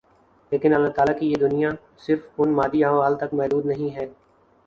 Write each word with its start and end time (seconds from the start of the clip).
لیکن 0.51 0.73
اللہ 0.73 0.89
تعالیٰ 0.89 1.17
کی 1.19 1.27
یہ 1.27 1.35
دنیا 1.39 1.69
صرف 1.97 2.27
ان 2.37 2.53
مادی 2.53 2.83
احوال 2.83 3.17
تک 3.17 3.33
محدود 3.33 3.65
نہیں 3.65 3.95
ہے 3.95 4.07